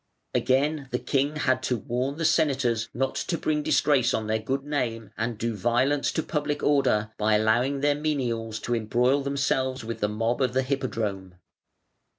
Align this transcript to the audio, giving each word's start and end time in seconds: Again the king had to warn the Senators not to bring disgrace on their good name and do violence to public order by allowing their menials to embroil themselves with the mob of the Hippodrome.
Again 0.33 0.87
the 0.89 0.97
king 0.97 1.35
had 1.35 1.61
to 1.61 1.77
warn 1.77 2.17
the 2.17 2.25
Senators 2.25 2.89
not 2.91 3.13
to 3.13 3.37
bring 3.37 3.61
disgrace 3.61 4.15
on 4.15 4.25
their 4.25 4.39
good 4.39 4.63
name 4.63 5.11
and 5.15 5.37
do 5.37 5.55
violence 5.55 6.11
to 6.13 6.23
public 6.23 6.63
order 6.63 7.11
by 7.19 7.35
allowing 7.35 7.81
their 7.81 7.93
menials 7.93 8.57
to 8.61 8.73
embroil 8.73 9.21
themselves 9.21 9.85
with 9.85 9.99
the 9.99 10.09
mob 10.09 10.41
of 10.41 10.53
the 10.53 10.63
Hippodrome. 10.63 11.35